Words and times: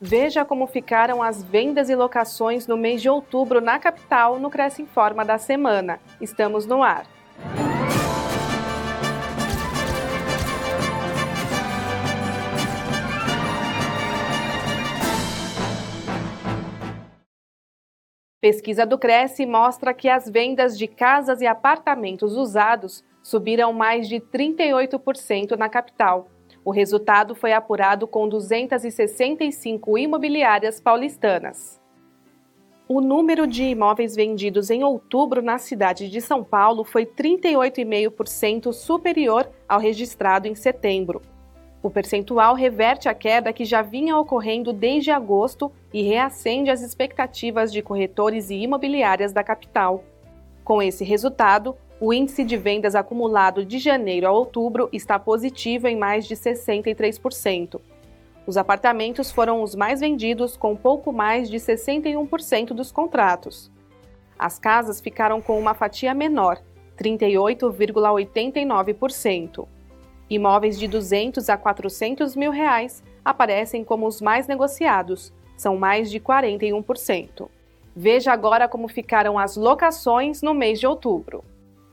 Veja 0.00 0.44
como 0.44 0.68
ficaram 0.68 1.20
as 1.20 1.42
vendas 1.42 1.90
e 1.90 1.96
locações 1.96 2.68
no 2.68 2.76
mês 2.76 3.02
de 3.02 3.08
outubro 3.08 3.60
na 3.60 3.80
capital 3.80 4.38
no 4.38 4.48
Cresce 4.48 4.80
Informa 4.80 5.24
da 5.24 5.38
semana. 5.38 5.98
Estamos 6.20 6.66
no 6.66 6.84
ar. 6.84 7.04
Pesquisa 18.40 18.86
do 18.86 18.96
Cresce 18.96 19.44
mostra 19.44 19.92
que 19.92 20.08
as 20.08 20.30
vendas 20.30 20.78
de 20.78 20.86
casas 20.86 21.40
e 21.40 21.46
apartamentos 21.46 22.36
usados 22.36 23.04
subiram 23.20 23.72
mais 23.72 24.08
de 24.08 24.20
38% 24.20 25.56
na 25.56 25.68
capital. 25.68 26.28
O 26.68 26.70
resultado 26.70 27.34
foi 27.34 27.54
apurado 27.54 28.06
com 28.06 28.28
265 28.28 29.96
imobiliárias 29.96 30.78
paulistanas. 30.78 31.80
O 32.86 33.00
número 33.00 33.46
de 33.46 33.64
imóveis 33.64 34.14
vendidos 34.14 34.68
em 34.68 34.84
outubro 34.84 35.40
na 35.40 35.56
cidade 35.56 36.10
de 36.10 36.20
São 36.20 36.44
Paulo 36.44 36.84
foi 36.84 37.06
38,5% 37.06 38.70
superior 38.74 39.48
ao 39.66 39.80
registrado 39.80 40.46
em 40.46 40.54
setembro. 40.54 41.22
O 41.82 41.88
percentual 41.88 42.54
reverte 42.54 43.08
a 43.08 43.14
queda 43.14 43.50
que 43.50 43.64
já 43.64 43.80
vinha 43.80 44.18
ocorrendo 44.18 44.70
desde 44.70 45.10
agosto 45.10 45.72
e 45.90 46.02
reacende 46.02 46.68
as 46.68 46.82
expectativas 46.82 47.72
de 47.72 47.80
corretores 47.80 48.50
e 48.50 48.56
imobiliárias 48.56 49.32
da 49.32 49.42
capital. 49.42 50.04
Com 50.62 50.82
esse 50.82 51.02
resultado, 51.02 51.74
o 52.00 52.12
índice 52.12 52.44
de 52.44 52.56
vendas 52.56 52.94
acumulado 52.94 53.64
de 53.64 53.76
janeiro 53.78 54.28
a 54.28 54.30
outubro 54.30 54.88
está 54.92 55.18
positivo 55.18 55.88
em 55.88 55.96
mais 55.96 56.28
de 56.28 56.36
63%. 56.36 57.80
Os 58.46 58.56
apartamentos 58.56 59.32
foram 59.32 59.62
os 59.62 59.74
mais 59.74 59.98
vendidos, 60.00 60.56
com 60.56 60.76
pouco 60.76 61.12
mais 61.12 61.50
de 61.50 61.58
61% 61.58 62.68
dos 62.68 62.92
contratos. 62.92 63.68
As 64.38 64.56
casas 64.58 65.00
ficaram 65.00 65.40
com 65.42 65.58
uma 65.58 65.74
fatia 65.74 66.14
menor, 66.14 66.62
38,89%. 66.96 69.66
Imóveis 70.30 70.78
de 70.78 70.86
200 70.86 71.48
a 71.48 71.56
400 71.56 72.36
mil 72.36 72.52
reais 72.52 73.02
aparecem 73.24 73.82
como 73.82 74.06
os 74.06 74.20
mais 74.20 74.46
negociados, 74.46 75.32
são 75.56 75.76
mais 75.76 76.08
de 76.10 76.20
41%. 76.20 77.48
Veja 77.96 78.32
agora 78.32 78.68
como 78.68 78.86
ficaram 78.86 79.36
as 79.36 79.56
locações 79.56 80.42
no 80.42 80.54
mês 80.54 80.78
de 80.78 80.86
outubro. 80.86 81.42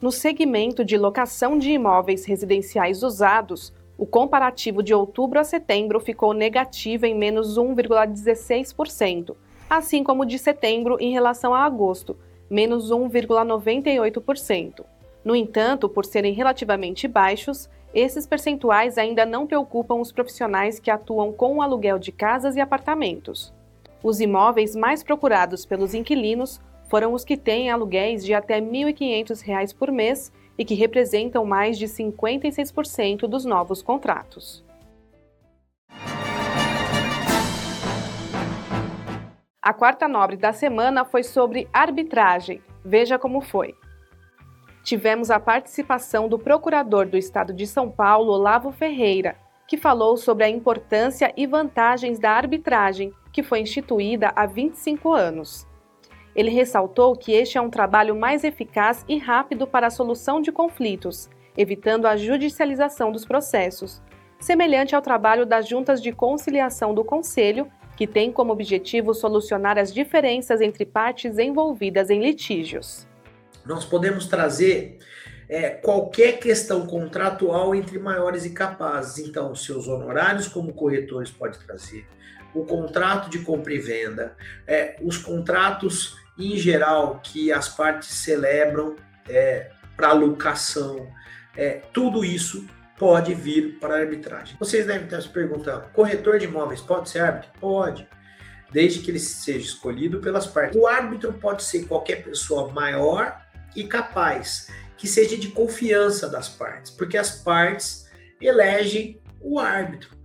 No 0.00 0.12
segmento 0.12 0.84
de 0.84 0.98
locação 0.98 1.58
de 1.58 1.70
imóveis 1.70 2.26
residenciais 2.26 3.02
usados, 3.02 3.72
o 3.96 4.04
comparativo 4.04 4.82
de 4.82 4.92
outubro 4.92 5.40
a 5.40 5.44
setembro 5.44 5.98
ficou 5.98 6.34
negativo 6.34 7.06
em 7.06 7.14
menos 7.14 7.58
1,16%, 7.58 9.34
assim 9.70 10.04
como 10.04 10.26
de 10.26 10.38
setembro 10.38 10.98
em 11.00 11.12
relação 11.12 11.54
a 11.54 11.64
agosto, 11.64 12.14
menos 12.50 12.90
1,98%. 12.90 14.84
No 15.24 15.34
entanto, 15.34 15.88
por 15.88 16.04
serem 16.04 16.34
relativamente 16.34 17.08
baixos, 17.08 17.70
esses 17.94 18.26
percentuais 18.26 18.98
ainda 18.98 19.24
não 19.24 19.46
preocupam 19.46 19.94
os 19.94 20.12
profissionais 20.12 20.78
que 20.78 20.90
atuam 20.90 21.32
com 21.32 21.56
o 21.56 21.62
aluguel 21.62 21.98
de 21.98 22.12
casas 22.12 22.54
e 22.54 22.60
apartamentos. 22.60 23.50
Os 24.02 24.20
imóveis 24.20 24.76
mais 24.76 25.02
procurados 25.02 25.64
pelos 25.64 25.94
inquilinos 25.94 26.60
foram 26.88 27.12
os 27.12 27.24
que 27.24 27.36
têm 27.36 27.70
aluguéis 27.70 28.24
de 28.24 28.34
até 28.34 28.56
R$ 28.56 28.62
1.500 28.62 29.74
por 29.76 29.90
mês 29.90 30.32
e 30.58 30.64
que 30.64 30.74
representam 30.74 31.44
mais 31.44 31.78
de 31.78 31.86
56% 31.86 33.26
dos 33.26 33.44
novos 33.44 33.82
contratos. 33.82 34.64
A 39.60 39.74
quarta 39.74 40.06
nobre 40.06 40.36
da 40.36 40.52
semana 40.52 41.04
foi 41.04 41.22
sobre 41.22 41.68
arbitragem. 41.72 42.62
Veja 42.84 43.18
como 43.18 43.40
foi 43.40 43.74
tivemos 44.86 45.32
a 45.32 45.40
participação 45.40 46.28
do 46.28 46.38
procurador 46.38 47.06
do 47.06 47.16
Estado 47.16 47.52
de 47.52 47.66
São 47.66 47.90
Paulo, 47.90 48.32
Olavo 48.32 48.70
Ferreira, 48.70 49.36
que 49.66 49.76
falou 49.76 50.16
sobre 50.16 50.44
a 50.44 50.48
importância 50.48 51.34
e 51.36 51.44
vantagens 51.44 52.20
da 52.20 52.30
arbitragem, 52.30 53.12
que 53.32 53.42
foi 53.42 53.58
instituída 53.58 54.32
há 54.36 54.46
25 54.46 55.12
anos. 55.12 55.66
Ele 56.36 56.50
ressaltou 56.50 57.16
que 57.16 57.32
este 57.32 57.56
é 57.56 57.60
um 57.62 57.70
trabalho 57.70 58.14
mais 58.14 58.44
eficaz 58.44 59.02
e 59.08 59.16
rápido 59.16 59.66
para 59.66 59.86
a 59.86 59.90
solução 59.90 60.38
de 60.38 60.52
conflitos, 60.52 61.30
evitando 61.56 62.04
a 62.04 62.14
judicialização 62.14 63.10
dos 63.10 63.24
processos, 63.24 64.02
semelhante 64.38 64.94
ao 64.94 65.00
trabalho 65.00 65.46
das 65.46 65.66
juntas 65.66 66.02
de 66.02 66.12
conciliação 66.12 66.94
do 66.94 67.02
Conselho, 67.02 67.66
que 67.96 68.06
tem 68.06 68.30
como 68.30 68.52
objetivo 68.52 69.14
solucionar 69.14 69.78
as 69.78 69.94
diferenças 69.94 70.60
entre 70.60 70.84
partes 70.84 71.38
envolvidas 71.38 72.10
em 72.10 72.22
litígios. 72.22 73.08
Nós 73.64 73.86
podemos 73.86 74.26
trazer 74.26 74.98
é, 75.48 75.70
qualquer 75.70 76.38
questão 76.38 76.86
contratual 76.86 77.74
entre 77.74 77.98
maiores 77.98 78.44
e 78.44 78.50
capazes. 78.50 79.26
Então, 79.26 79.54
seus 79.54 79.88
honorários 79.88 80.48
como 80.48 80.74
corretores 80.74 81.30
pode 81.30 81.58
trazer, 81.60 82.06
o 82.54 82.66
contrato 82.66 83.30
de 83.30 83.38
compra 83.38 83.72
e 83.72 83.78
venda, 83.78 84.36
é, 84.66 84.96
os 85.00 85.16
contratos 85.16 86.25
em 86.38 86.56
geral 86.56 87.20
que 87.22 87.52
as 87.52 87.68
partes 87.68 88.08
celebram 88.08 88.96
é, 89.28 89.70
para 89.96 90.12
locação, 90.12 91.08
é, 91.56 91.82
tudo 91.92 92.24
isso 92.24 92.66
pode 92.98 93.34
vir 93.34 93.78
para 93.78 93.96
a 93.96 93.98
arbitragem. 94.00 94.56
Vocês 94.58 94.86
devem 94.86 95.04
estar 95.04 95.20
se 95.20 95.28
perguntando: 95.28 95.88
corretor 95.92 96.38
de 96.38 96.44
imóveis 96.46 96.80
pode 96.80 97.08
ser 97.08 97.20
árbitro? 97.20 97.50
Pode 97.60 98.08
desde 98.70 99.00
que 99.00 99.10
ele 99.10 99.18
seja 99.18 99.58
escolhido 99.58 100.20
pelas 100.20 100.46
partes. 100.46 100.78
O 100.78 100.86
árbitro 100.86 101.32
pode 101.32 101.62
ser 101.62 101.86
qualquer 101.86 102.22
pessoa 102.22 102.72
maior 102.72 103.40
e 103.74 103.84
capaz, 103.84 104.68
que 104.96 105.06
seja 105.06 105.36
de 105.36 105.48
confiança 105.48 106.28
das 106.28 106.48
partes, 106.48 106.90
porque 106.90 107.16
as 107.16 107.30
partes 107.42 108.10
elegem 108.40 109.20
o 109.40 109.58
árbitro. 109.58 110.15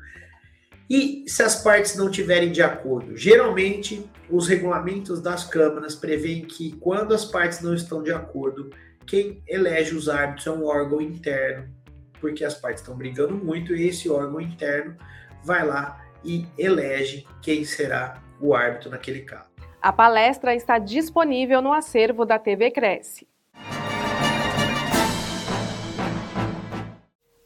E 0.94 1.24
se 1.26 1.42
as 1.42 1.64
partes 1.64 1.96
não 1.96 2.12
tiverem 2.12 2.52
de 2.52 2.62
acordo, 2.62 3.16
geralmente 3.16 4.06
os 4.30 4.46
regulamentos 4.46 5.22
das 5.22 5.46
câmaras 5.46 5.96
prevêem 5.96 6.42
que 6.42 6.74
quando 6.82 7.14
as 7.14 7.24
partes 7.24 7.62
não 7.62 7.74
estão 7.74 8.04
de 8.04 8.12
acordo, 8.12 8.70
quem 9.08 9.42
elege 9.48 9.96
os 9.96 10.10
árbitros 10.10 10.48
é 10.48 10.52
um 10.52 10.66
órgão 10.66 11.00
interno, 11.00 11.74
porque 12.20 12.44
as 12.44 12.56
partes 12.56 12.82
estão 12.82 12.98
brigando 12.98 13.34
muito 13.34 13.74
e 13.74 13.88
esse 13.88 14.10
órgão 14.10 14.42
interno 14.42 14.98
vai 15.46 15.66
lá 15.66 16.06
e 16.26 16.46
elege 16.58 17.26
quem 17.42 17.64
será 17.64 18.22
o 18.42 18.54
árbitro 18.54 18.90
naquele 18.90 19.22
caso. 19.22 19.50
A 19.82 19.94
palestra 19.94 20.54
está 20.54 20.78
disponível 20.78 21.62
no 21.62 21.72
acervo 21.72 22.26
da 22.26 22.38
TV 22.38 22.70
Cresce. 22.70 23.31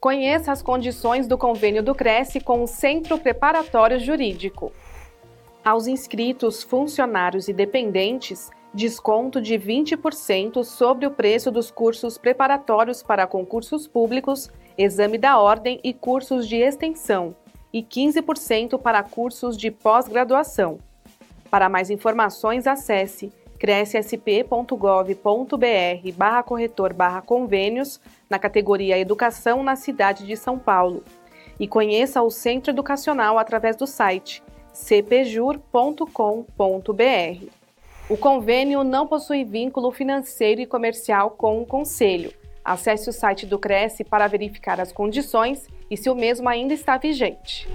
Conheça 0.06 0.52
as 0.52 0.62
condições 0.62 1.26
do 1.26 1.36
convênio 1.36 1.82
do 1.82 1.96
Cresce 1.96 2.40
com 2.40 2.62
o 2.62 2.68
Centro 2.68 3.18
Preparatório 3.18 4.00
Jurídico. 4.00 4.72
Aos 5.64 5.88
inscritos, 5.88 6.62
funcionários 6.62 7.48
e 7.48 7.54
dependentes, 7.54 8.52
desconto 8.72 9.42
de 9.42 9.56
20% 9.56 10.64
sobre 10.64 11.08
o 11.08 11.12
preço 11.12 11.50
dos 11.50 11.72
cursos 11.72 12.20
preparatórios 12.20 13.02
para 13.02 13.26
concursos 13.26 13.88
públicos, 13.88 14.48
exame 14.78 15.18
da 15.18 15.40
ordem 15.40 15.80
e 15.84 15.92
cursos 15.92 16.48
de 16.48 16.58
extensão, 16.58 17.36
e 17.74 17.82
15% 17.82 18.80
para 18.80 19.02
cursos 19.02 19.58
de 19.58 19.72
pós-graduação. 19.72 20.78
Para 21.50 21.68
mais 21.68 21.90
informações, 21.90 22.68
acesse 22.68 23.34
crescsp.gov.br 23.60 26.12
barra 26.16 26.44
corretor 26.44 26.94
barra 26.94 27.22
convênios 27.22 28.00
na 28.30 28.40
categoria 28.40 28.98
Educação 28.98 29.64
na 29.64 29.76
cidade 29.76 30.26
de 30.26 30.36
São 30.36 30.60
Paulo 30.60 31.04
e 31.60 31.68
conheça 31.68 32.22
o 32.22 32.30
Centro 32.30 32.72
Educacional 32.72 33.40
através 33.40 33.76
do 33.76 33.88
site 33.88 34.44
cpjur.com.br. 34.74 36.06
O 38.10 38.18
convênio 38.18 38.84
não 38.84 39.08
possui 39.08 39.44
vínculo 39.44 39.92
financeiro 39.92 40.62
e 40.62 40.66
comercial 40.66 41.32
com 41.32 41.62
o 41.62 41.66
Conselho. 41.66 42.32
Acesse 42.64 43.10
o 43.10 43.14
site 43.14 43.46
do 43.46 43.58
Cresce 43.58 44.04
para 44.04 44.28
verificar 44.28 44.82
as 44.82 44.92
condições 44.92 45.68
e 45.90 45.96
se 45.96 46.10
o 46.10 46.16
mesmo 46.16 46.50
ainda 46.50 46.74
está 46.74 46.98
vigente. 46.98 47.68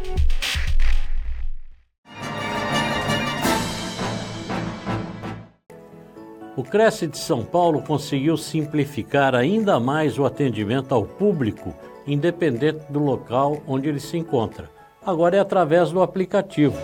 O 6.60 6.62
Cresce 6.62 7.06
de 7.06 7.16
São 7.16 7.42
Paulo 7.42 7.80
conseguiu 7.80 8.36
simplificar 8.36 9.34
ainda 9.34 9.80
mais 9.80 10.18
o 10.18 10.26
atendimento 10.26 10.94
ao 10.94 11.06
público, 11.06 11.74
independente 12.06 12.84
do 12.90 12.98
local 12.98 13.62
onde 13.66 13.88
ele 13.88 13.98
se 13.98 14.18
encontra. 14.18 14.68
Agora 15.02 15.38
é 15.38 15.40
através 15.40 15.90
do 15.90 16.02
aplicativo. 16.02 16.76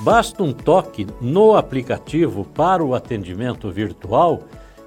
Basta 0.00 0.42
um 0.42 0.52
toque 0.52 1.06
no 1.20 1.54
aplicativo 1.54 2.44
para 2.46 2.84
o 2.84 2.96
atendimento 2.96 3.70
virtual 3.70 4.40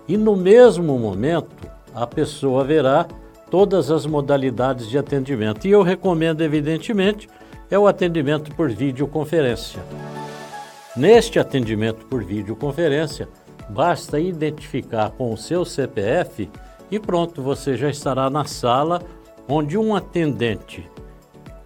e 0.06 0.18
no 0.18 0.36
mesmo 0.36 1.00
momento 1.00 1.56
a 1.96 2.06
pessoa 2.06 2.66
verá 2.66 3.08
todas 3.50 3.90
as 3.90 4.06
modalidades 4.06 4.90
de 4.90 4.98
atendimento. 4.98 5.66
E 5.66 5.72
eu 5.72 5.82
recomendo, 5.82 6.42
evidentemente, 6.42 7.30
é 7.72 7.80
o 7.80 7.88
atendimento 7.88 8.54
por 8.54 8.70
videoconferência. 8.70 9.82
Neste 10.94 11.40
atendimento 11.40 12.06
por 12.08 12.22
videoconferência, 12.22 13.30
basta 13.70 14.20
identificar 14.20 15.12
com 15.12 15.34
o 15.34 15.38
seu 15.38 15.66
CPF 15.66 16.50
e 16.90 17.00
pronto, 17.00 17.42
você 17.42 17.76
já 17.76 17.90
estará 17.90 18.30
na 18.30 18.46
sala 18.46 19.02
onde 19.48 19.78
um 19.78 19.96
atendente 19.96 20.90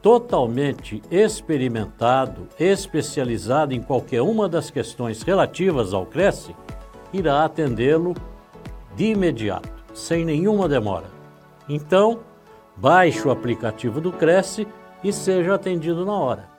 totalmente 0.01 1.01
experimentado, 1.11 2.47
especializado 2.59 3.73
em 3.73 3.81
qualquer 3.81 4.21
uma 4.21 4.49
das 4.49 4.71
questões 4.71 5.21
relativas 5.21 5.93
ao 5.93 6.05
Cresce, 6.05 6.55
irá 7.13 7.45
atendê-lo 7.45 8.15
de 8.95 9.05
imediato, 9.05 9.69
sem 9.93 10.25
nenhuma 10.25 10.67
demora. 10.67 11.05
Então, 11.69 12.19
baixe 12.75 13.27
o 13.27 13.31
aplicativo 13.31 14.01
do 14.01 14.11
Cresce 14.11 14.67
e 15.03 15.13
seja 15.13 15.53
atendido 15.53 16.05
na 16.05 16.13
hora. 16.13 16.50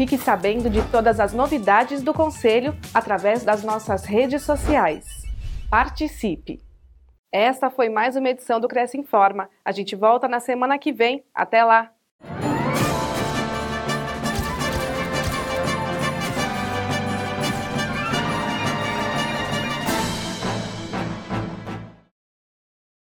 Fique 0.00 0.16
sabendo 0.16 0.70
de 0.70 0.80
todas 0.90 1.20
as 1.20 1.34
novidades 1.34 2.00
do 2.00 2.14
Conselho 2.14 2.74
através 2.94 3.44
das 3.44 3.62
nossas 3.62 4.06
redes 4.06 4.40
sociais. 4.40 5.04
Participe! 5.68 6.58
Esta 7.30 7.68
foi 7.68 7.90
mais 7.90 8.16
uma 8.16 8.30
edição 8.30 8.58
do 8.58 8.66
Cresce 8.66 8.96
Informa. 8.96 9.50
A 9.62 9.72
gente 9.72 9.94
volta 9.94 10.26
na 10.26 10.40
semana 10.40 10.78
que 10.78 10.90
vem. 10.90 11.22
Até 11.34 11.62
lá! 11.62 11.92